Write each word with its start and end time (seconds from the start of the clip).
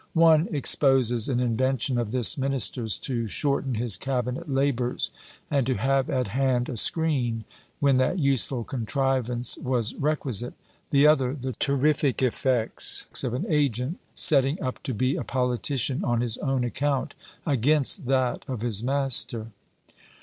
One 0.17 0.47
exposes 0.49 1.29
an 1.29 1.39
invention 1.39 1.99
of 1.99 2.09
this 2.09 2.35
minister's 2.35 2.97
to 3.01 3.27
shorten 3.27 3.75
his 3.75 3.97
cabinet 3.97 4.49
labours, 4.49 5.11
and 5.51 5.67
to 5.67 5.75
have 5.75 6.09
at 6.09 6.29
hand 6.29 6.69
a 6.69 6.77
screen, 6.77 7.43
when 7.79 7.97
that 7.97 8.17
useful 8.17 8.63
contrivance 8.63 9.57
was 9.59 9.93
requisite; 9.93 10.55
the 10.89 11.05
other, 11.05 11.35
the 11.39 11.53
terrific 11.53 12.23
effects 12.23 13.05
of 13.23 13.35
an 13.35 13.45
agent 13.47 13.99
setting 14.15 14.59
up 14.59 14.81
to 14.81 14.95
be 14.95 15.17
a 15.17 15.23
politician 15.23 16.03
on 16.03 16.21
his 16.21 16.39
own 16.39 16.63
account, 16.63 17.13
against 17.45 18.07
that 18.07 18.43
of 18.47 18.63
his 18.63 18.81
master. 18.81 19.51